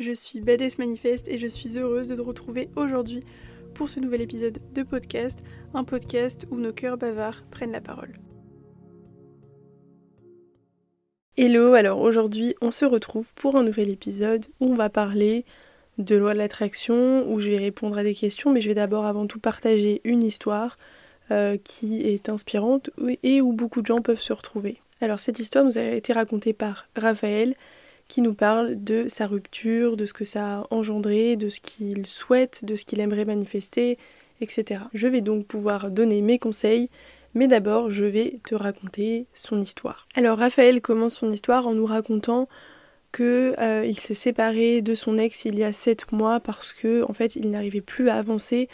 [0.00, 3.22] Je suis Badass Manifeste et je suis heureuse de te retrouver aujourd'hui
[3.74, 5.38] pour ce nouvel épisode de podcast,
[5.72, 8.18] un podcast où nos cœurs bavards prennent la parole.
[11.36, 15.44] Hello, alors aujourd'hui on se retrouve pour un nouvel épisode où on va parler
[15.98, 19.06] de loi de l'attraction, où je vais répondre à des questions, mais je vais d'abord
[19.06, 20.76] avant tout partager une histoire
[21.30, 22.90] euh, qui est inspirante
[23.22, 24.78] et où beaucoup de gens peuvent se retrouver.
[25.00, 27.54] Alors cette histoire nous a été racontée par Raphaël
[28.08, 32.06] qui nous parle de sa rupture, de ce que ça a engendré, de ce qu'il
[32.06, 33.98] souhaite, de ce qu'il aimerait manifester,
[34.40, 34.82] etc.
[34.92, 36.90] Je vais donc pouvoir donner mes conseils,
[37.34, 40.06] mais d'abord je vais te raconter son histoire.
[40.14, 42.48] Alors Raphaël commence son histoire en nous racontant
[43.12, 47.04] que euh, il s'est séparé de son ex il y a 7 mois parce que
[47.08, 48.68] en fait il n'arrivait plus à avancer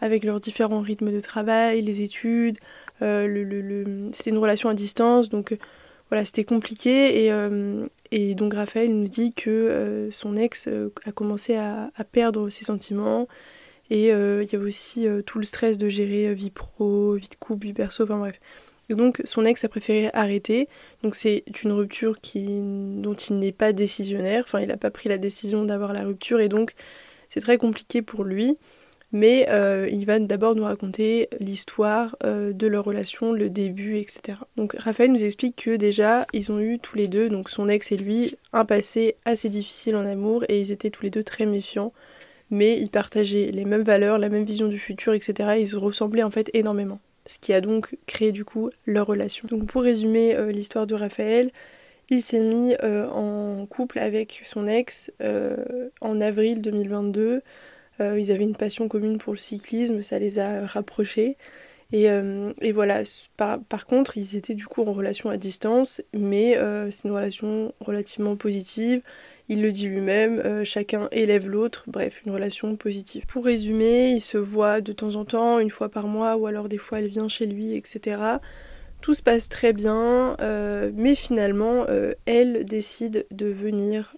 [0.00, 2.58] avec leurs différents rythmes de travail, les études,
[3.02, 5.56] euh, c'était une relation à distance, donc
[6.10, 10.92] voilà, c'était compliqué et, euh, et, donc Raphaël nous dit que euh, son ex euh,
[11.04, 13.28] a commencé à, perdre ses sentiments
[13.90, 17.66] et il y a aussi tout le stress de gérer vie pro, vie de couple,
[17.66, 18.40] vie perso, enfin bref.
[18.88, 20.68] Donc son ex a préféré arrêter,
[21.02, 25.18] donc c'est une rupture dont il n'est pas décisionnaire, enfin il n'a pas pris la
[25.18, 26.74] décision d'avoir la rupture et donc
[27.28, 28.56] c'est très compliqué pour lui.
[29.12, 34.38] Mais euh, il va d'abord nous raconter l'histoire euh, de leur relation, le début, etc.
[34.56, 37.90] Donc Raphaël nous explique que déjà, ils ont eu tous les deux, donc son ex
[37.90, 41.44] et lui, un passé assez difficile en amour et ils étaient tous les deux très
[41.44, 41.92] méfiants.
[42.50, 45.56] Mais ils partageaient les mêmes valeurs, la même vision du futur, etc.
[45.58, 47.00] Ils se ressemblaient en fait énormément.
[47.26, 49.46] Ce qui a donc créé du coup leur relation.
[49.48, 51.50] Donc pour résumer euh, l'histoire de Raphaël,
[52.10, 55.12] il s'est mis en couple avec son ex
[56.00, 57.40] en avril 2022.
[58.00, 61.36] Euh, ils avaient une passion commune pour le cyclisme, ça les a rapprochés.
[61.92, 63.02] Et, euh, voilà,
[63.36, 67.74] par, contre, ils étaient du coup en relation à distance, mais euh, c'est une relation
[67.80, 69.02] relativement positive.
[69.48, 73.26] Il le dit lui-même, chacun élève l'autre, bref, une relation positive.
[73.26, 76.68] Pour résumer, ils se voient de temps en temps, une fois par mois, ou alors
[76.68, 78.20] des fois elle vient chez lui, etc.
[79.00, 80.36] Tout se passe très bien,
[80.94, 81.84] mais finalement,
[82.26, 84.14] elle décide de venir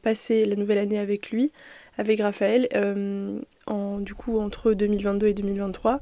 [0.00, 1.52] passer la nouvelle année avec lui
[2.00, 6.00] avec Raphaël, euh, en, du coup entre 2022 et 2023.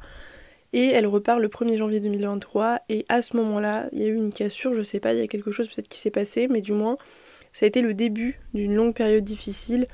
[0.72, 2.82] Et elle repart le 1er janvier 2023.
[2.88, 5.22] Et à ce moment-là, il y a eu une cassure, je sais pas, il y
[5.22, 6.98] a quelque chose peut-être qui s'est passé, mais du moins,
[7.52, 9.88] ça a été le début d'une longue période difficile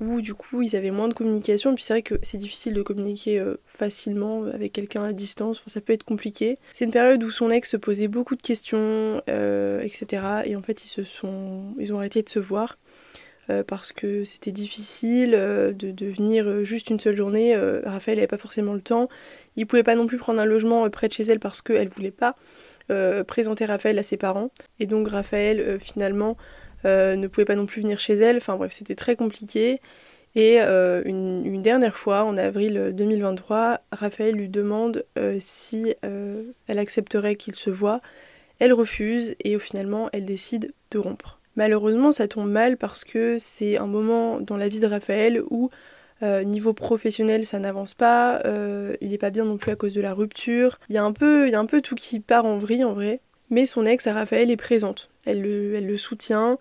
[0.00, 1.74] où du coup ils avaient moins de communication.
[1.74, 5.70] Puis c'est vrai que c'est difficile de communiquer euh, facilement avec quelqu'un à distance, enfin,
[5.72, 6.58] ça peut être compliqué.
[6.72, 10.22] C'est une période où son ex se posait beaucoup de questions, euh, etc.
[10.44, 11.74] Et en fait ils se sont.
[11.80, 12.78] ils ont arrêté de se voir.
[13.50, 17.56] Euh, parce que c'était difficile euh, de, venir euh, juste une seule journée.
[17.84, 19.08] Raphaël n'avait pas forcément le temps.
[19.56, 22.10] Il pouvait pas non plus prendre un logement près de chez elle parce qu'elle voulait
[22.10, 22.36] pas
[23.26, 24.50] présenter Raphaël à ses parents.
[24.80, 26.36] Et donc Raphaël finalement
[26.84, 28.36] ne pouvait pas non plus venir chez elle.
[28.36, 29.80] Enfin bref, c'était très compliqué.
[30.34, 35.04] Et une, dernière fois, en avril 2023, Raphaël lui demande
[35.40, 38.00] si elle accepterait qu'il se voit.
[38.60, 41.37] Elle refuse et finalement elle décide de rompre.
[41.58, 45.70] Malheureusement, ça tombe mal parce que c'est un moment dans la vie de Raphaël où
[46.22, 49.92] euh, niveau professionnel, ça n'avance pas, euh, il n'est pas bien non plus à cause
[49.92, 50.78] de la rupture.
[50.88, 53.18] Il y, a un peu, il peu tout qui part en vrille en vrai.
[53.50, 55.10] Mais son ex à Raphaël est présente.
[55.24, 56.58] Elle le, elle le soutient,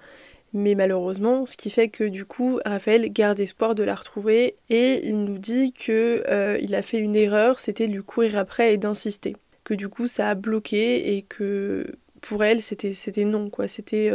[0.51, 5.07] mais malheureusement, ce qui fait que du coup, Raphaël garde espoir de la retrouver et
[5.07, 8.73] il nous dit que euh, il a fait une erreur, c'était de lui courir après
[8.73, 9.35] et d'insister.
[9.63, 11.85] Que du coup, ça a bloqué et que
[12.19, 13.67] pour elle, c'était, c'était non, quoi.
[13.67, 14.09] C'était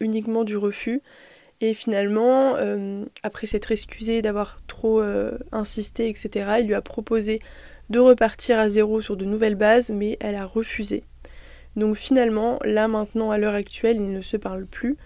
[0.00, 1.02] uniquement du refus.
[1.60, 7.40] Et finalement, euh, après s'être excusé d'avoir trop euh, insisté, etc., il lui a proposé
[7.90, 11.02] de repartir à zéro sur de nouvelles bases, mais elle a refusé.
[11.74, 14.96] Donc finalement, là maintenant, à l'heure actuelle, ils ne se parlent plus.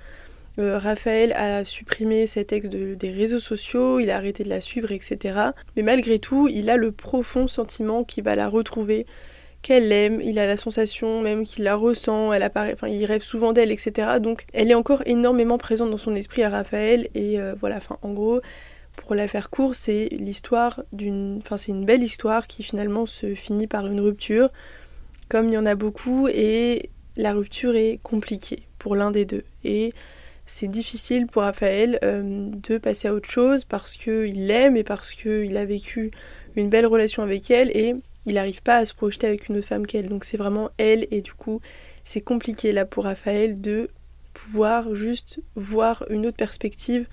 [0.59, 4.93] Euh, Raphaël a supprimé cet ex des réseaux sociaux, il a arrêté de la suivre,
[4.93, 5.39] etc.
[5.77, 9.07] Mais malgré tout, il a le profond sentiment qu'il va la retrouver,
[9.63, 13.23] qu'elle l'aime, il a la sensation même qu'il la ressent, elle apparaît, enfin il rêve
[13.23, 14.19] souvent d'elle, etc.
[14.21, 18.13] Donc elle est encore énormément présente dans son esprit à Raphaël et euh, voilà, en
[18.13, 18.41] gros,
[18.97, 23.35] pour la faire court, c'est l'histoire d'une, enfin c'est une belle histoire qui finalement se
[23.35, 24.51] finit par une rupture,
[25.29, 29.45] comme il y en a beaucoup et la rupture est compliquée pour l'un des deux
[29.65, 29.93] et
[30.47, 35.13] c'est difficile pour Raphaël euh, de passer à autre chose parce qu'il l'aime et parce
[35.13, 36.11] qu'il a vécu
[36.57, 37.95] une belle relation avec elle et
[38.27, 40.09] il n'arrive pas à se projeter avec une autre femme qu'elle.
[40.09, 41.61] Donc c'est vraiment elle et du coup
[42.05, 43.91] c'est compliqué là pour Raphaël de
[44.33, 47.07] pouvoir juste voir une autre perspective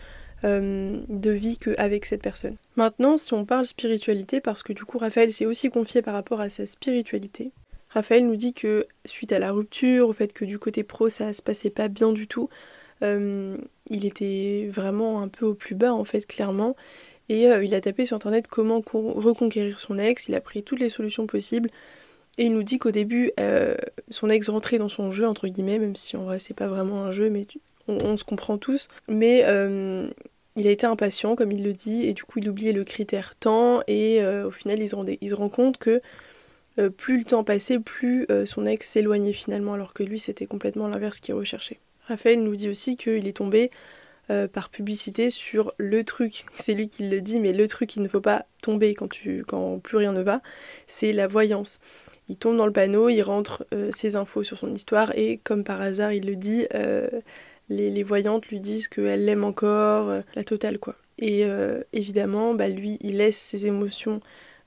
[0.43, 2.55] euh, de vie qu'avec cette personne.
[2.77, 6.39] Maintenant, si on parle spiritualité, parce que du coup Raphaël s'est aussi confié par rapport
[6.39, 7.51] à sa spiritualité,
[7.89, 11.33] Raphaël nous dit que suite à la rupture, au fait que du côté pro ça
[11.33, 12.49] se passait pas bien du tout,
[13.01, 16.75] il était vraiment un peu au plus bas en fait clairement.
[17.29, 20.89] Et il a tapé sur internet comment reconquérir son ex, il a pris toutes les
[20.89, 21.69] solutions possibles.
[22.39, 23.31] Et il nous dit qu'au début,
[24.09, 27.03] son ex rentrait dans son jeu, entre guillemets, même si en vrai c'est pas vraiment
[27.03, 27.45] un jeu, mais
[27.87, 28.87] on, se comprend tous.
[29.07, 29.41] Mais
[30.55, 33.35] il a été impatient, comme il le dit, et du coup il oubliait le critère
[33.35, 36.01] temps, et au final il se, il se rend compte que
[36.79, 40.45] euh, plus le temps passait, plus euh, son ex s'éloignait finalement, alors que lui c'était
[40.45, 41.79] complètement l'inverse qu'il recherchait.
[42.05, 43.69] Raphaël nous dit aussi qu'il est tombé
[44.29, 48.01] euh, par publicité sur le truc, c'est lui qui le dit, mais le truc qu'il
[48.01, 50.41] ne faut pas tomber quand, tu, quand plus rien ne va,
[50.87, 51.79] c'est la voyance.
[52.27, 55.81] Il tombe dans le panneau, il rentre ses infos sur son histoire et comme par
[55.81, 56.67] hasard il le dit,
[57.69, 60.95] les, les, voyantes lui disent qu'elle l'aime encore, la totale quoi.
[61.17, 61.43] Et
[61.91, 64.21] évidemment, bah, lui il laisse ses émotions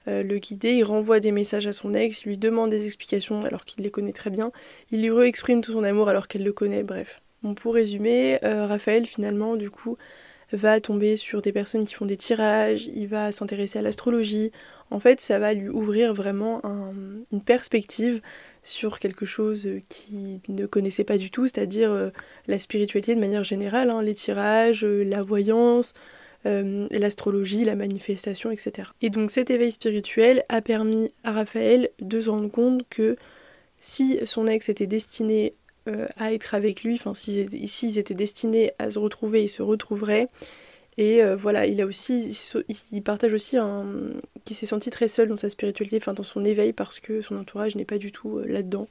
[0.08, 3.43] euh, le guider, il renvoie des messages à son ex, il lui demande des explications
[3.43, 4.50] alors qu'il les connaît très bien,
[4.91, 7.20] il lui re-exprime tout son amour alors qu'elle le connaît, bref.
[7.56, 9.97] Pour résumer, euh, Raphaël finalement du coup
[10.53, 14.53] va tomber sur des personnes qui font des tirages, il va s'intéresser à l'astrologie.
[14.91, 16.61] En fait, ça va lui ouvrir vraiment
[17.33, 18.21] une perspective
[18.62, 22.11] sur quelque chose qu'il ne connaissait pas du tout, c'est-à-dire euh,
[22.47, 25.94] la spiritualité de manière générale, hein, les tirages, la voyance,
[26.44, 28.91] euh, l'astrologie, la manifestation, etc.
[29.00, 33.17] Et donc cet éveil spirituel a permis à Raphaël de se rendre compte que
[33.81, 35.55] si son ex était destiné
[35.88, 40.29] euh, à être avec lui, enfin s'ils étaient destinés à se retrouver, ils se retrouveraient.
[40.99, 42.37] Et euh, voilà, il a aussi,
[42.93, 43.87] il partage aussi un,
[44.44, 47.37] qu'il s'est senti très seul dans sa spiritualité, enfin dans son éveil parce que son
[47.38, 48.88] entourage n'est pas du tout là-dedans.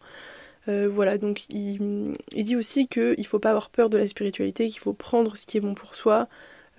[0.68, 4.80] voilà, donc il, dit aussi qu'il ne faut pas avoir peur de la spiritualité, qu'il
[4.80, 6.28] faut prendre ce qui est bon pour soi,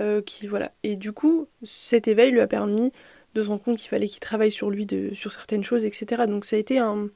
[0.01, 0.73] euh, voilà.
[0.83, 2.93] Et du coup, cet éveil lui a permis
[3.35, 6.25] de se rendre compte qu'il fallait qu'il travaille sur lui, sur certaines choses, etc.
[6.27, 7.09] Donc ça a été un,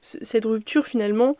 [0.00, 1.36] cette rupture finalement.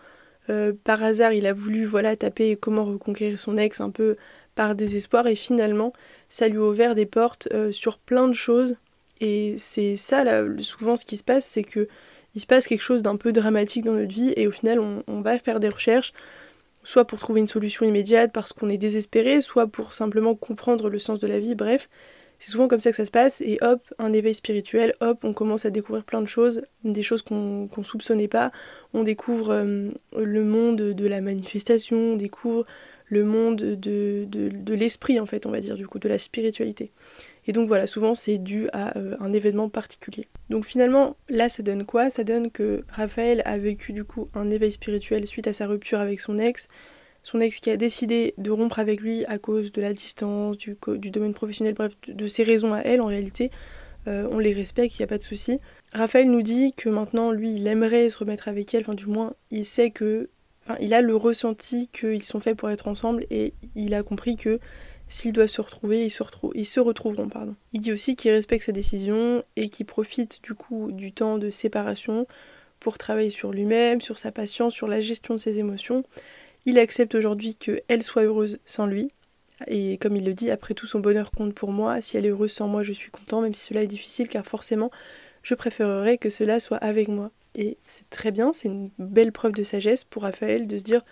[0.50, 4.16] Euh, par hasard, il a voulu voilà taper comment reconquérir son ex un peu
[4.54, 5.92] par désespoir et finalement,
[6.28, 8.76] ça lui a ouvert des portes euh, sur plein de choses.
[9.20, 11.88] Et c'est ça là, souvent ce qui se passe, c'est que
[12.34, 15.04] il se passe quelque chose d'un peu dramatique dans notre vie et au final on,
[15.06, 16.12] on va faire des recherches
[16.84, 20.98] soit pour trouver une solution immédiate parce qu'on est désespéré, soit pour simplement comprendre le
[20.98, 21.88] sens de la vie, bref.
[22.44, 25.32] C'est souvent comme ça que ça se passe, et hop, un éveil spirituel, hop, on
[25.32, 28.50] commence à découvrir plein de choses, des choses qu'on ne soupçonnait pas.
[28.94, 32.66] On découvre euh, le monde de la manifestation, on découvre
[33.06, 36.90] le monde de, de l'esprit, en fait, on va dire, du coup, de la spiritualité.
[37.46, 40.26] Et donc voilà, souvent c'est dû à euh, un événement particulier.
[40.50, 42.10] Donc finalement, là ça donne quoi?
[42.10, 46.00] Ça donne que Raphaël a vécu du coup un éveil spirituel suite à sa rupture
[46.00, 46.68] avec son ex.
[47.22, 50.76] Son ex qui a décidé de rompre avec lui à cause de la distance, du,
[51.10, 53.50] domaine professionnel, bref, de, ses raisons à elle en réalité.
[54.08, 55.60] Euh, on les respecte, il n'y a pas de souci.
[55.92, 59.34] Raphaël nous dit que maintenant, lui, il aimerait se remettre avec elle, enfin du moins,
[59.50, 60.28] il sait que...
[60.64, 64.36] Enfin, il a le ressenti qu'ils sont faits pour être ensemble et il a compris
[64.36, 64.60] que
[65.12, 66.22] S'ils doivent se retrouver, ils se,
[66.54, 67.28] ils se retrouveront.
[67.74, 71.50] Il dit aussi qu'il respecte sa décision et qu'il profite du coup du temps de
[71.50, 72.26] séparation
[72.80, 76.02] pour travailler sur lui-même, sur sa patience, sur la gestion de ses émotions.
[76.64, 79.10] Il accepte aujourd'hui qu'elle soit heureuse sans lui.
[79.66, 82.00] Et comme il le dit, après tout son bonheur compte pour moi.
[82.02, 84.44] Si elle est heureuse sans moi, je suis content, même si cela est difficile, car
[84.44, 84.90] forcément,
[85.42, 87.30] je préférerais que cela soit avec moi.
[87.54, 91.04] Et c'est très bien, c'est une belle preuve de sagesse pour Raphaël de se dire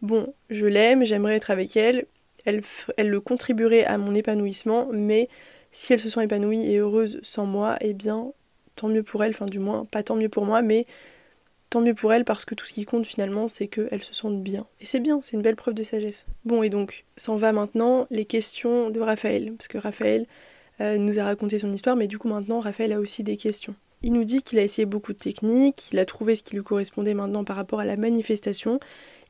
[0.00, 2.06] bon, je l'aime, j'aimerais être avec elle,
[2.44, 2.60] elle,
[3.08, 5.28] le contribuerait à mon épanouissement, mais
[5.70, 8.32] si elle se sent épanouie et heureuse sans moi, eh bien,
[8.76, 10.86] tant mieux pour elle, enfin du moins, pas tant mieux pour moi, mais
[11.72, 14.42] tant mieux pour elle parce que tout ce qui compte finalement, c'est qu'elle se sente
[14.42, 14.66] bien.
[14.80, 16.26] Et c'est bien, c'est une belle preuve de sagesse.
[16.44, 20.26] Bon, et donc, s'en va maintenant les questions de Raphaël, parce que Raphaël
[20.80, 23.74] euh, nous a raconté son histoire, mais du coup maintenant, Raphaël a aussi des questions.
[24.02, 26.62] Il nous dit qu'il a essayé beaucoup de techniques, qu'il a trouvé ce qui lui
[26.62, 28.78] correspondait maintenant par rapport à la manifestation,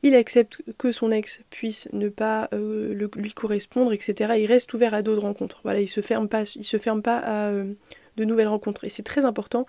[0.01, 4.33] il accepte que son ex puisse ne pas euh, lui correspondre, etc.
[4.37, 5.61] Il reste ouvert à d'autres rencontres.
[5.63, 7.71] Voilà, il se ferme pas, il se ferme pas à euh,
[8.17, 8.83] de nouvelles rencontres.
[8.83, 9.65] Et c'est très important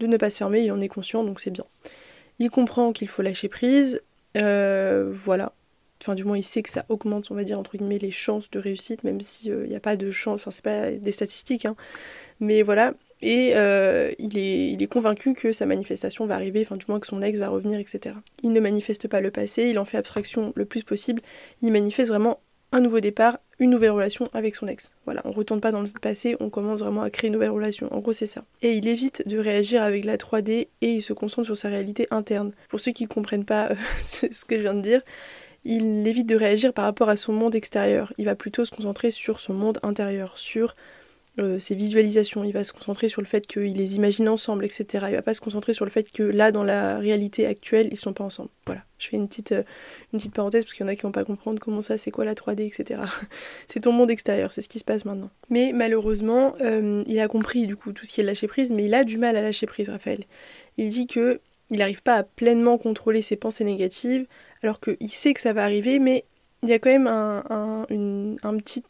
[0.00, 1.64] de ne pas se fermer, il en est conscient, donc c'est bien.
[2.38, 4.02] Il comprend qu'il faut lâcher prise,
[4.36, 5.52] euh, voilà.
[6.02, 8.50] Enfin, du moins, il sait que ça augmente, on va dire, entre guillemets, les chances
[8.50, 11.74] de réussite, même s'il n'y a pas de chance, enfin, c'est pas des statistiques, hein.
[12.38, 16.76] Mais voilà, et euh, il, est, il, est, convaincu que sa manifestation va arriver, enfin
[16.76, 18.14] du moins que son ex va revenir, etc.
[18.42, 21.22] Il ne manifeste pas le passé, il en fait abstraction le plus possible,
[21.62, 22.40] il manifeste vraiment
[22.72, 24.92] un nouveau départ, une nouvelle relation avec son ex.
[25.04, 27.92] Voilà, on retourne pas dans le passé, on commence vraiment à créer une nouvelle relation.
[27.94, 28.44] En gros, c'est ça.
[28.62, 32.06] Et il évite de réagir avec la 3D et il se concentre sur sa réalité
[32.10, 32.52] interne.
[32.68, 33.70] Pour ceux qui ne comprennent pas
[34.00, 35.02] ce que je viens de dire,
[35.64, 38.12] il évite de réagir par rapport à son monde extérieur.
[38.18, 40.76] Il va plutôt se concentrer sur son monde intérieur, sur
[41.38, 45.06] euh, ses visualisations, il va se concentrer sur le fait qu'il les imagine ensemble, etc.
[45.08, 47.98] Il va pas se concentrer sur le fait que là, dans la réalité actuelle, ils
[47.98, 48.48] sont pas ensemble.
[48.64, 49.62] Voilà, je fais une petite, euh,
[50.14, 52.10] une petite parenthèse parce qu'il y en a qui vont pas comprendre comment ça, c'est
[52.10, 53.02] quoi la 3D, etc.
[53.68, 55.28] c'est ton monde extérieur, c'est ce qui se passe maintenant.
[55.50, 58.86] Mais malheureusement, euh, il a compris du coup tout ce qui est lâcher prise, mais
[58.86, 60.24] il a du mal à lâcher prise, Raphaël.
[60.78, 61.40] Il dit que
[61.70, 64.26] il n'arrive pas à pleinement contrôler ses pensées négatives,
[64.62, 66.24] alors qu'il sait que ça va arriver, mais
[66.62, 68.82] il y a quand même un, un, petit,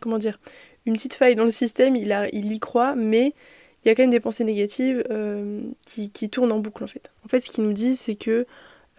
[0.00, 0.40] comment dire,
[0.88, 3.34] une petite faille dans le système, il, y croit, mais
[3.84, 7.12] il y a quand même des pensées négatives euh, qui, tournent en boucle en fait.
[7.26, 8.46] En fait, ce qu'il nous dit, c'est que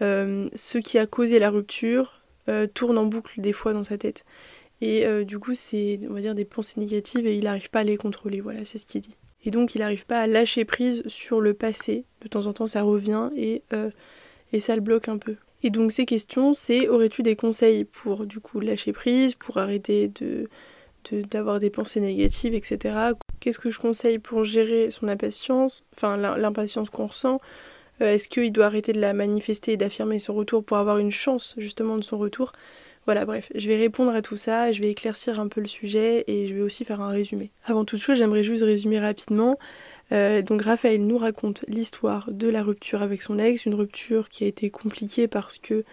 [0.00, 3.98] euh, ce qui a causé la rupture euh, tourne en boucle des fois dans sa
[3.98, 4.24] tête.
[4.80, 7.84] Et du coup, c'est, on va dire, des pensées négatives et il n'arrive pas à
[7.84, 8.40] les contrôler.
[8.40, 9.14] Voilà, c'est ce qu'il dit.
[9.44, 12.04] Et donc, il n'arrive pas à lâcher prise sur le passé.
[12.22, 13.62] De temps en temps, ça revient et
[14.58, 15.36] ça le bloque un peu.
[15.62, 20.08] Et donc, ces questions, c'est aurais-tu des conseils pour, du coup, lâcher prise, pour arrêter
[20.08, 20.48] de
[21.30, 22.94] d'avoir des pensées négatives, etc.
[23.40, 27.38] Qu'est-ce que je conseille pour gérer son impatience, enfin l'impatience qu'on ressent?
[28.00, 31.10] Euh, Est-ce qu'il doit arrêter de la manifester et d'affirmer son retour pour avoir une
[31.10, 32.52] chance justement de son retour?
[33.06, 36.24] Voilà, bref, je vais répondre à tout ça, je vais éclaircir un peu le sujet
[36.26, 37.50] et je vais aussi faire un résumé.
[37.64, 39.58] Avant toute chose, j'aimerais juste résumer rapidement.
[40.12, 44.44] Euh, donc Raphaël nous raconte l'histoire de la rupture avec son ex, une rupture qui
[44.44, 45.84] a été compliquée parce que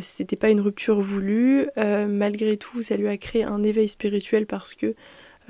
[0.00, 1.66] c'était pas une rupture voulue.
[1.76, 4.94] Euh, malgré tout, ça lui a créé un éveil spirituel parce que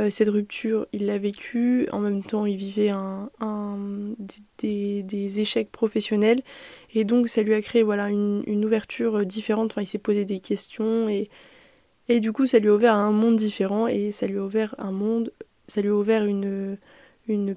[0.00, 1.88] euh, cette rupture, il l'a vécue.
[1.92, 3.30] En même temps, il vivait un,
[4.58, 6.40] des, échecs professionnels.
[6.94, 9.72] Et donc, ça lui a créé voilà, une, ouverture différente.
[9.72, 11.08] Enfin, il s'est posé des questions.
[11.08, 11.30] Et,
[12.08, 13.86] et du coup, ça lui a ouvert un monde différent.
[13.86, 15.32] Et ça lui a ouvert un monde.
[15.68, 16.78] Ça lui a ouvert une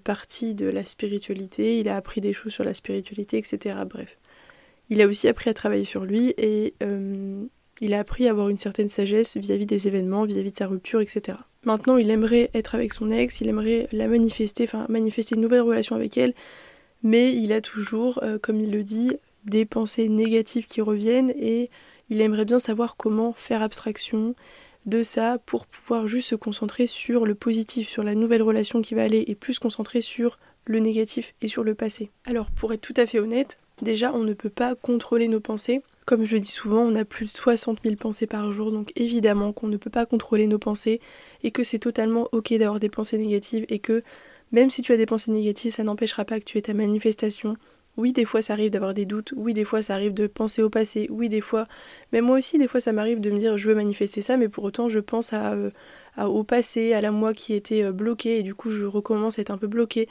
[0.03, 1.79] partie de la spiritualité.
[1.79, 3.75] Il a appris des choses sur la spiritualité, etc.
[3.89, 4.17] Bref.
[4.89, 7.43] Il a aussi appris à travailler sur lui et euh,
[7.81, 11.01] il a appris à avoir une certaine sagesse vis-à-vis des événements, vis-à-vis de sa rupture,
[11.01, 11.37] etc.
[11.63, 15.61] Maintenant, il aimerait être avec son ex, il aimerait la manifester, enfin manifester une nouvelle
[15.61, 16.33] relation avec elle,
[17.01, 19.11] mais il a toujours, euh, comme il le dit,
[19.45, 21.69] des pensées négatives qui reviennent et
[22.09, 24.35] il aimerait bien savoir comment faire abstraction
[24.85, 28.93] de ça pour pouvoir juste se concentrer sur le positif, sur la nouvelle relation qui
[28.93, 32.11] va aller et plus se concentrer sur le négatif et sur le passé.
[32.25, 35.81] Alors pour être tout à fait honnête, Déjà, on ne peut pas contrôler nos pensées.
[36.05, 38.91] Comme je le dis souvent, on a plus de 60 000 pensées par jour, donc
[38.95, 41.01] évidemment qu'on ne peut pas contrôler nos pensées
[41.43, 44.03] et que c'est totalement ok d'avoir des pensées négatives et que
[44.51, 47.57] même si tu as des pensées négatives, ça n'empêchera pas que tu aies ta manifestation.
[47.97, 50.61] Oui, des fois ça arrive d'avoir des doutes, oui, des fois ça arrive de penser
[50.61, 51.65] au passé, oui, des fois,
[52.11, 54.49] même moi aussi, des fois ça m'arrive de me dire je veux manifester ça, mais
[54.49, 55.71] pour autant je pense euh,
[56.17, 59.43] au passé, à la moi qui était euh, bloquée et du coup je recommence à
[59.43, 60.09] être un peu bloquée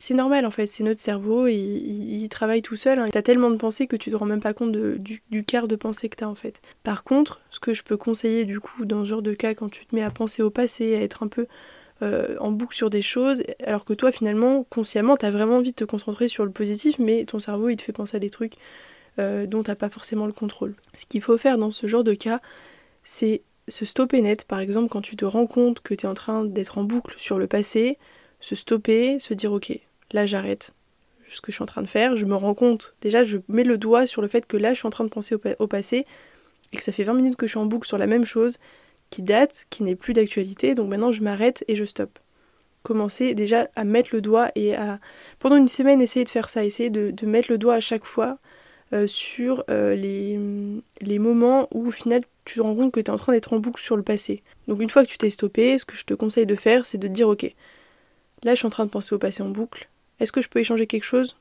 [0.00, 2.98] c'est normal en fait, c'est notre cerveau et il, travaille tout seul.
[2.98, 3.08] Hein.
[3.12, 6.08] T'as tellement de pensées que tu te rends même pas compte du, quart de pensée
[6.08, 6.62] que t'as en fait.
[6.82, 9.68] Par contre, ce que je peux conseiller du coup dans ce genre de cas, quand
[9.68, 11.46] tu te mets à penser au passé, à être un peu
[12.00, 15.76] euh, en boucle sur des choses, alors que toi finalement, consciemment, t'as vraiment envie de
[15.76, 18.54] te concentrer sur le positif, mais ton cerveau il te fait penser à des trucs
[19.18, 20.76] euh, dont t'as pas forcément le contrôle.
[20.96, 22.40] Ce qu'il faut faire dans ce genre de cas,
[23.04, 24.44] c'est se stopper net.
[24.44, 27.16] Par exemple, quand tu te rends compte que tu es en train d'être en boucle
[27.18, 27.98] sur le passé,
[28.40, 29.78] se stopper, se dire ok,
[30.12, 30.72] là j'arrête
[31.30, 33.64] ce que je suis en train de faire, je me rends compte, déjà je mets
[33.64, 36.06] le doigt sur le fait que là je suis en train de penser au, passé
[36.72, 38.58] et que ça fait 20 minutes que je suis en boucle sur la même chose
[39.10, 42.18] qui date, qui n'est plus d'actualité, donc maintenant je m'arrête et je stoppe.
[42.82, 45.00] Commencer déjà à mettre le doigt et à
[45.38, 48.38] pendant une semaine essayer de faire ça, essayer de, mettre le doigt à chaque fois
[48.92, 50.38] euh, sur euh, les,
[51.00, 53.52] les, moments où au final tu te rends compte que tu es en train d'être
[53.52, 54.42] en boucle sur le passé.
[54.66, 56.98] Donc une fois que tu t'es stoppé, ce que je te conseille de faire c'est
[56.98, 57.54] de te dire ok,
[58.44, 59.89] là je suis en train de penser au passé en boucle,
[60.20, 61.36] est-ce que je peux échanger quelque chose?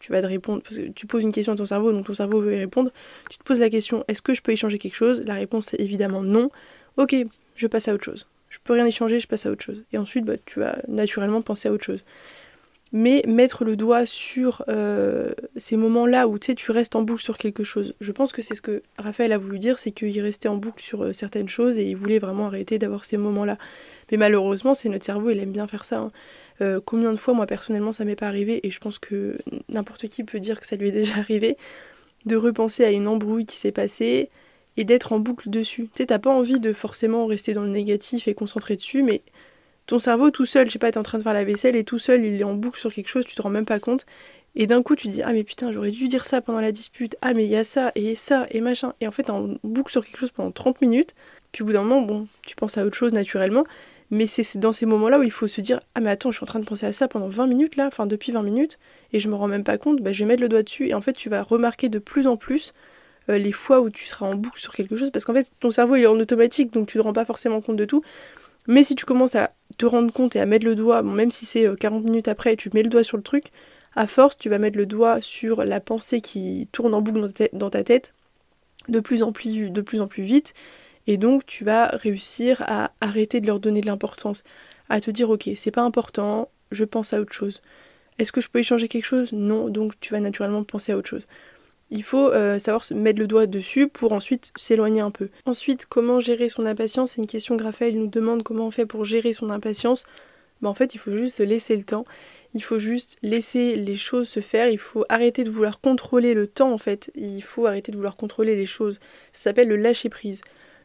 [0.00, 2.14] Tu vas te répondre, parce que tu poses une question à ton cerveau, donc ton
[2.14, 2.90] cerveau veut y répondre.
[3.30, 5.22] Tu te poses la question, est-ce que je peux échanger quelque chose?
[5.24, 6.50] La réponse est évidemment non.
[6.96, 7.14] Ok,
[7.56, 8.26] je passe à autre chose.
[8.50, 9.82] Je peux rien échanger, je passe à autre chose.
[9.92, 12.04] Et ensuite, bah, tu vas naturellement penser à autre chose.
[12.92, 17.64] Mais mettre le doigt sur euh, ces moments-là où tu restes en boucle sur quelque
[17.64, 17.94] chose.
[18.00, 20.80] Je pense que c'est ce que Raphaël a voulu dire, c'est qu'il restait en boucle
[20.80, 23.58] sur euh, certaines choses et il voulait vraiment arrêter d'avoir ces moments-là.
[24.12, 25.98] Mais malheureusement, c'est notre cerveau, il aime bien faire ça.
[25.98, 26.12] Hein.
[26.60, 30.08] Euh, combien de fois, moi personnellement, ça m'est pas arrivé, et je pense que n'importe
[30.08, 31.56] qui peut dire que ça lui est déjà arrivé,
[32.26, 34.30] de repenser à une embrouille qui s'est passée
[34.76, 35.84] et d'être en boucle dessus.
[35.84, 39.22] Tu sais, t'as pas envie de forcément rester dans le négatif et concentrer dessus, mais
[39.86, 41.84] ton cerveau tout seul, je sais pas, t'es en train de faire la vaisselle et
[41.84, 44.06] tout seul, il est en boucle sur quelque chose, tu te rends même pas compte.
[44.56, 47.16] Et d'un coup, tu dis, ah mais putain, j'aurais dû dire ça pendant la dispute,
[47.22, 48.94] ah mais il y a ça, et ça, et machin.
[49.00, 51.14] Et en fait, t'es en boucle sur quelque chose pendant 30 minutes,
[51.52, 53.64] puis au bout d'un moment, bon, tu penses à autre chose naturellement,
[54.10, 56.44] mais c'est dans ces moments-là où il faut se dire Ah, mais attends, je suis
[56.44, 58.78] en train de penser à ça pendant 20 minutes là, enfin depuis 20 minutes,
[59.12, 60.94] et je me rends même pas compte, bah, je vais mettre le doigt dessus, et
[60.94, 62.74] en fait, tu vas remarquer de plus en plus
[63.30, 65.70] euh, les fois où tu seras en boucle sur quelque chose, parce qu'en fait, ton
[65.70, 68.02] cerveau il est en automatique, donc tu te rends pas forcément compte de tout.
[68.66, 71.30] Mais si tu commences à te rendre compte et à mettre le doigt, bon, même
[71.30, 73.46] si c'est 40 minutes après, tu mets le doigt sur le truc,
[73.96, 77.70] à force, tu vas mettre le doigt sur la pensée qui tourne en boucle dans
[77.70, 78.12] ta tête
[78.88, 80.54] de plus en plus, de plus, en plus vite.
[81.06, 84.42] Et donc, tu vas réussir à arrêter de leur donner de l'importance.
[84.88, 87.60] À te dire, ok, c'est pas important, je pense à autre chose.
[88.18, 89.32] Est-ce que je peux y changer quelque chose?
[89.32, 91.26] Non, donc tu vas naturellement penser à autre chose.
[91.90, 95.28] Il faut euh, savoir se mettre le doigt dessus pour ensuite s'éloigner un peu.
[95.46, 97.12] Ensuite, comment gérer son impatience?
[97.12, 100.04] C'est une question que Raphaël nous demande comment on fait pour gérer son impatience?
[100.62, 102.06] Ben, en fait, il faut juste laisser le temps.
[102.54, 104.68] Il faut juste laisser les choses se faire.
[104.68, 107.10] Il faut arrêter de vouloir contrôler le temps en fait.
[107.16, 109.00] Il faut arrêter de vouloir contrôler les choses.
[109.32, 110.40] Ça s'appelle le lâcher prise.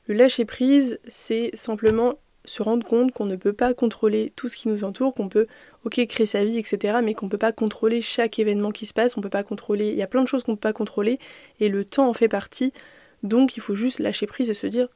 [0.09, 4.55] Le lâcher prise, c'est simplement se rendre compte qu'on ne peut pas contrôler tout ce
[4.55, 5.45] qui nous entoure, qu'on peut,
[5.85, 8.93] ok, créer sa vie, etc., mais qu'on ne peut pas contrôler chaque événement qui se
[8.93, 10.73] passe, on peut pas contrôler, il y a plein de choses qu'on ne peut pas
[10.73, 11.19] contrôler,
[11.59, 12.73] et le temps en fait partie,
[13.21, 14.87] donc il faut juste lâcher prise et se dire,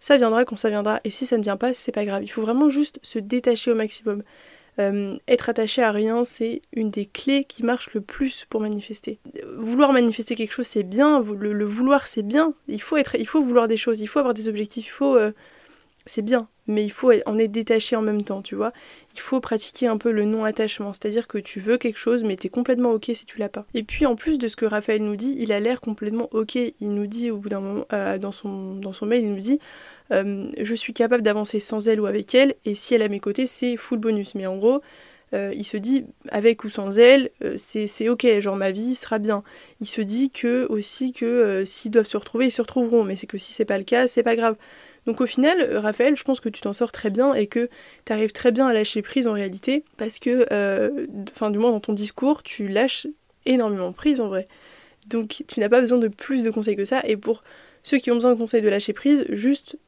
[0.00, 2.28] ça viendra quand ça viendra, et si ça ne vient pas, c'est pas grave, il
[2.28, 4.22] faut vraiment juste se détacher au maximum.
[4.78, 9.18] Euh, être attaché à rien, c'est une des clés qui marche le plus pour manifester.
[9.56, 11.20] Vouloir manifester quelque chose, c'est bien.
[11.20, 12.54] Le, vouloir, c'est bien.
[12.68, 14.00] Il faut être, il faut vouloir des choses.
[14.00, 14.86] Il faut avoir des objectifs.
[14.86, 15.32] Il faut, euh,
[16.06, 16.48] c'est bien.
[16.68, 18.72] Mais il faut en être détaché en même temps, tu vois.
[19.14, 22.50] Il faut pratiquer un peu le non-attachement, c'est-à-dire que tu veux quelque chose, mais t'es
[22.50, 23.64] complètement ok si tu l'as pas.
[23.74, 26.56] Et puis en plus de ce que Raphaël nous dit, il a l'air complètement ok.
[26.56, 29.40] Il nous dit au bout d'un moment, euh, dans son dans son mail, il nous
[29.40, 29.58] dit
[30.12, 33.08] euh, je suis capable d'avancer sans elle ou avec elle, et si elle est à
[33.08, 34.34] mes côtés, c'est full bonus.
[34.34, 34.82] Mais en gros,
[35.34, 39.42] euh, il se dit avec ou sans elle, c'est ok, genre ma vie sera bien.
[39.80, 43.26] Il se dit que aussi que s'ils doivent se retrouver, ils se retrouveront, mais c'est
[43.26, 44.56] que si c'est pas le cas, c'est pas grave.
[45.08, 47.70] Donc au final, Raphaël, je pense que tu t'en sors très bien et que
[48.04, 50.46] tu arrives très bien à lâcher prise en réalité, parce que,
[51.30, 53.06] enfin du moins dans ton discours, tu lâches
[53.46, 54.48] énormément prise en vrai.
[55.06, 57.42] Donc tu n'as pas besoin de plus de conseils que ça, et pour
[57.82, 59.78] ceux qui ont besoin de conseils de lâcher prise, juste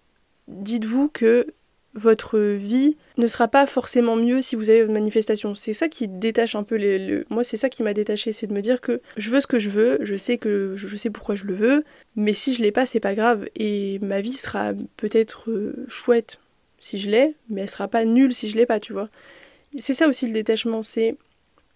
[0.49, 1.47] dites-vous que
[1.95, 5.55] votre vie ne sera pas forcément mieux si vous avez une manifestation.
[5.55, 7.25] C'est ça qui détache un peu les.
[7.31, 9.59] Moi, c'est ça qui m'a détaché, c'est de me dire que je veux ce que
[9.59, 11.85] je veux, je sais que je sais pourquoi je le veux,
[12.17, 13.47] mais si je l'ai pas, c'est pas grave.
[13.57, 16.39] Et ma vie sera peut-être euh, chouette
[16.79, 19.09] si je l'ai, mais elle sera pas nulle si je l'ai pas, tu vois.
[19.79, 21.17] C'est ça aussi le détachement, c'est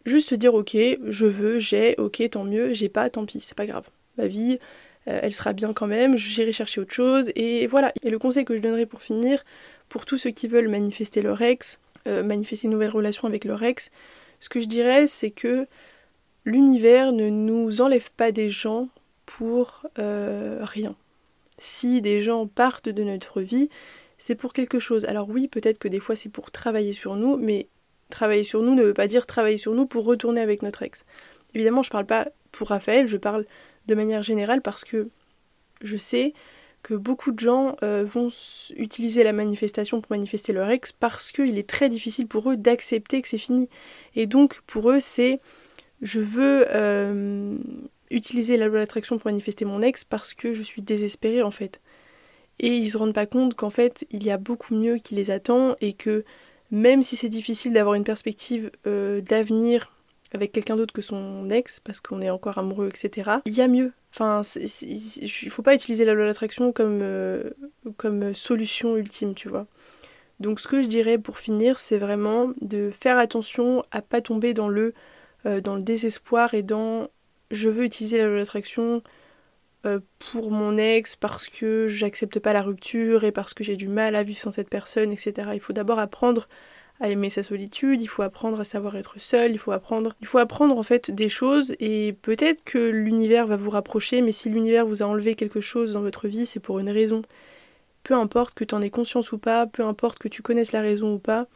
[0.06, 0.76] juste se dire ok,
[1.06, 3.88] je veux, j'ai, ok, tant mieux, j'ai pas, tant pis, c'est pas grave.
[4.16, 4.58] Ma vie,
[5.08, 7.92] euh, elle sera bien quand même, j'irai chercher autre chose, et voilà.
[8.02, 9.44] Et le conseil que je donnerai pour finir,
[9.94, 11.78] pour tous ceux qui veulent manifester leur ex,
[12.08, 13.92] euh, manifester une nouvelle relation avec leur ex,
[14.40, 15.68] ce que je dirais, c'est que
[16.44, 18.88] l'univers ne nous enlève pas des gens
[19.24, 20.96] pour euh, rien.
[21.58, 23.68] Si des gens partent de notre vie,
[24.18, 25.04] c'est pour quelque chose.
[25.04, 27.68] Alors oui, peut-être que des fois c'est pour travailler sur nous, mais
[28.10, 31.04] travailler sur nous ne veut pas dire travailler sur nous pour retourner avec notre ex.
[31.54, 33.46] Évidemment, je parle pas pour Raphaël, je parle
[33.86, 35.08] de manière générale parce que
[35.82, 36.34] je sais
[36.84, 38.28] que beaucoup de gens euh, vont
[38.76, 43.22] utiliser la manifestation pour manifester leur ex parce qu'il est très difficile pour eux d'accepter
[43.22, 43.68] que c'est fini.
[44.14, 45.40] Et donc pour eux c'est
[46.02, 47.56] je veux euh,
[48.10, 51.80] utiliser la loi d'attraction pour manifester mon ex parce que je suis désespérée en fait.
[52.60, 55.30] Et ils se rendent pas compte qu'en fait il y a beaucoup mieux qui les
[55.30, 56.24] attend et que
[56.70, 59.93] même si c'est difficile d'avoir une perspective euh, d'avenir
[60.34, 63.68] avec quelqu'un d'autre que son ex, parce qu'on est encore amoureux, etc., il y a
[63.68, 63.92] mieux.
[64.12, 64.42] Enfin,
[64.82, 67.50] il faut pas utiliser la loi d'attraction comme, euh,
[67.96, 69.66] comme solution ultime, tu vois.
[70.40, 74.52] Donc ce que je dirais pour finir, c'est vraiment de faire attention à pas tomber
[74.52, 74.92] dans le,
[75.46, 77.08] euh, dans le désespoir et dans
[77.50, 79.02] je veux utiliser la loi d'attraction
[79.86, 83.86] euh, pour mon ex parce que j'accepte pas la rupture et parce que j'ai du
[83.86, 85.50] mal à vivre sans cette personne, etc.
[85.54, 86.48] Il faut d'abord apprendre
[87.00, 90.26] à aimer sa solitude, il faut apprendre à savoir être seul, il faut apprendre, il
[90.26, 94.48] faut apprendre en fait des choses et peut-être que l'univers va vous rapprocher, mais si
[94.48, 97.22] l'univers vous a enlevé quelque chose dans votre vie, c'est pour une raison.
[98.04, 100.82] Peu importe que tu en aies conscience ou pas, peu importe que tu connaisses la
[100.82, 101.46] raison ou pas,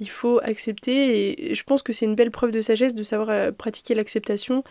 [0.00, 3.30] il faut accepter et je pense que c'est une belle preuve de sagesse de savoir
[3.30, 4.64] euh, pratiquer l'acceptation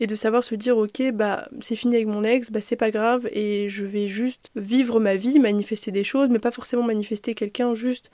[0.00, 2.90] et de savoir se dire ok bah c'est fini avec mon ex, bah c'est pas
[2.90, 7.36] grave et je vais juste vivre ma vie, manifester des choses, mais pas forcément manifester
[7.36, 8.10] quelqu'un juste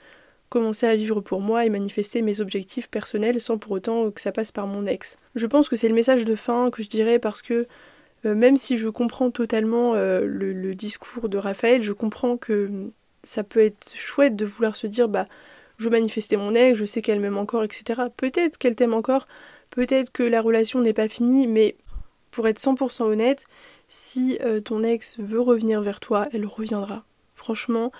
[0.51, 4.33] commencer à vivre pour moi et manifester mes objectifs personnels sans pour autant que ça
[4.33, 5.17] passe par mon ex.
[5.33, 7.67] Je pense que c'est le message de fin que je dirais parce que
[8.25, 12.69] euh, même si je comprends totalement euh, le, discours de Raphaël, je comprends que
[13.23, 15.25] ça peut être chouette de vouloir se dire bah
[15.77, 18.01] je veux mon ex, je sais qu'elle m'aime encore, etc.
[18.17, 19.27] Peut-être qu'elle t'aime encore,
[19.69, 21.75] peut-être que la relation n'est pas finie, mais
[22.29, 23.45] pour être 100% honnête,
[23.87, 27.05] si euh, ton ex veut revenir vers toi, elle reviendra.
[27.31, 27.91] Franchement,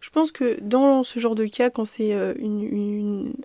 [0.00, 2.34] je pense que dans ce genre de cas, quand c'est euh,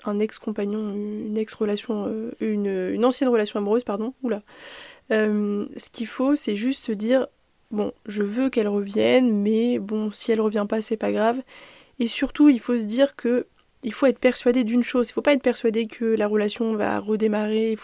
[0.06, 4.44] un ex-compagnon, une ex-relation, euh, une, ancienne relation amoureuse, pardon, oula,
[5.12, 7.28] euh, ce qu'il faut, c'est juste dire
[7.72, 11.42] bon, je veux qu'elle revienne, mais bon, si elle revient pas, c'est pas grave.
[12.00, 13.48] Et surtout, il faut se dire que
[13.86, 15.10] il faut être persuadé d'une chose.
[15.10, 17.78] Il faut pas être persuadé que la relation va redémarrer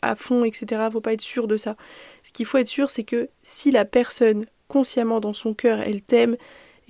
[0.00, 0.82] à fond, etc.
[0.88, 1.76] Il faut pas être sûr de ça.
[2.24, 6.02] Ce qu'il faut être sûr, c'est que si la personne, consciemment dans son cœur, elle
[6.02, 6.36] t'aime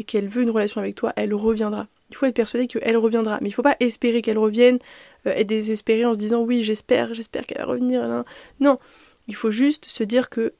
[0.04, 1.86] qu'elle veut une relation avec toi, elle reviendra.
[2.10, 3.38] Il faut être persuadé qu'elle reviendra.
[3.40, 4.78] Mais il faut pas espérer qu'elle revienne,
[5.26, 8.24] euh, être désespéré en se disant oui, j'espère, j'espère qu'elle va revenir.
[8.60, 8.76] Non,
[9.28, 10.52] il faut juste se dire que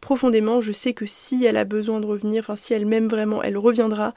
[0.00, 3.42] profondément, je sais que si elle a besoin de revenir, enfin si elle m'aime vraiment,
[3.42, 4.14] elle reviendra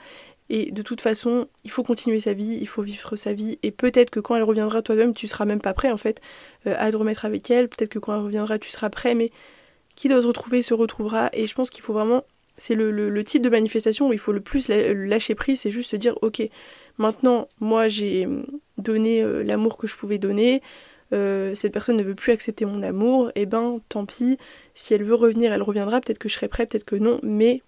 [0.54, 3.58] et de toute façon, il faut continuer sa vie, il faut vivre sa vie.
[3.64, 6.20] Et peut-être que quand elle reviendra, toi-même, tu seras même pas prêt en fait
[6.68, 7.70] euh, à te remettre avec elle.
[7.70, 9.16] Peut-être que quand elle reviendra, tu seras prêt.
[9.16, 9.32] Mais
[9.96, 11.30] qui doit se retrouver se retrouvera.
[11.32, 12.26] Et je pense qu'il faut vraiment.
[12.58, 15.96] C'est le, type de manifestation où il faut le plus lâcher prise, c'est juste se
[15.96, 16.42] dire ok,
[16.98, 18.28] maintenant, moi j'ai
[18.78, 20.62] donné euh, l'amour que je pouvais donner.
[21.14, 24.38] Euh, cette personne ne veut plus accepter mon amour, et eh ben tant pis,
[24.76, 27.62] si elle veut revenir, elle reviendra, peut-être que je serai prêt, peut-être que non, mais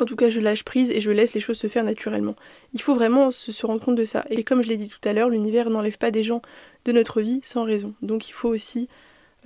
[0.00, 2.36] en tout cas, je lâche prise et je laisse les choses se faire naturellement.
[2.72, 4.24] Il faut vraiment se, rendre compte de ça.
[4.30, 6.42] Et comme je l'ai dit tout à l'heure, l'univers n'enlève pas des gens
[6.84, 7.94] de notre vie sans raison.
[8.00, 8.88] Donc il faut aussi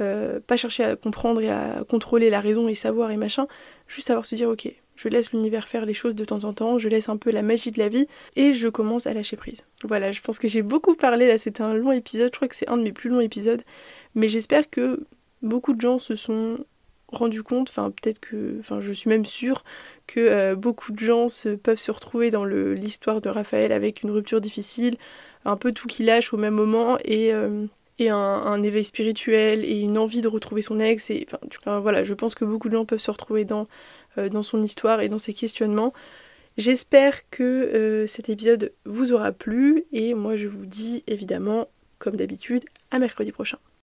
[0.01, 3.47] euh, pas chercher à comprendre et à contrôler la raison et savoir et machin,
[3.87, 6.79] juste savoir se dire ok, je laisse l'univers faire les choses de temps en temps,
[6.79, 9.65] je laisse un peu la magie de la vie et je commence à lâcher prise.
[9.85, 12.57] Voilà, je pense que j'ai beaucoup parlé là, c'était un long épisode, je crois que
[12.57, 13.63] c'est un de mes plus longs épisodes,
[14.15, 15.05] mais j'espère que
[15.43, 16.59] beaucoup de gens se sont
[17.09, 19.65] rendu compte, enfin peut-être que, enfin je suis même sûre
[20.07, 24.11] que euh, beaucoup de gens se, peuvent se retrouver dans l'histoire de Raphaël avec une
[24.11, 24.97] rupture difficile,
[25.45, 27.67] un peu tout qui lâche au même moment et, euh,
[27.99, 31.11] et un, éveil spirituel et une envie de retrouver son ex.
[31.11, 31.27] Et,
[31.57, 33.69] enfin, voilà, je pense que beaucoup de gens peuvent se retrouver dans,
[34.19, 35.93] euh, dans son histoire et dans ses questionnements.
[36.57, 41.67] J'espère que cet épisode vous aura plu et moi je vous dis évidemment,
[41.99, 43.59] comme d'habitude, à mercredi prochain.